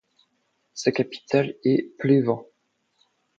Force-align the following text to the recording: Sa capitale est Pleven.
Sa 0.73 0.91
capitale 0.91 1.53
est 1.63 1.95
Pleven. 1.99 2.39